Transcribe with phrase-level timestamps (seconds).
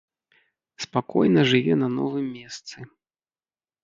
[0.85, 2.77] Спакойна жыве на новым месцы.